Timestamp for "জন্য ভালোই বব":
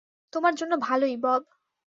0.55-1.41